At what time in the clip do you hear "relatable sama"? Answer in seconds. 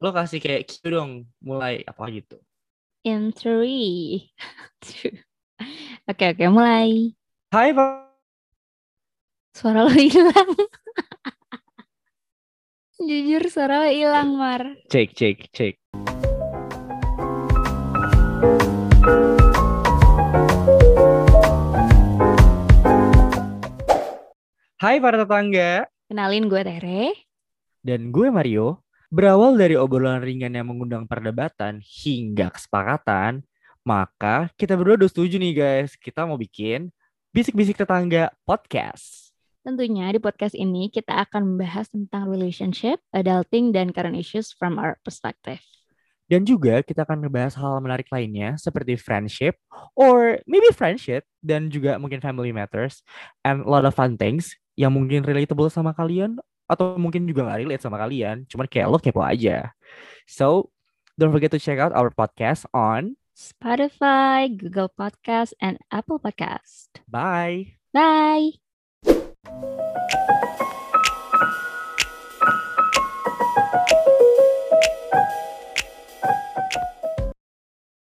55.26-55.90